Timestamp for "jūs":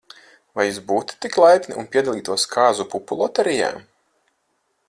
0.67-0.79